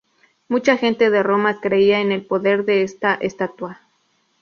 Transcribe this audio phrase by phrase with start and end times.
[0.49, 3.81] Mucha gente de Roma creía en el poder de esta estatua.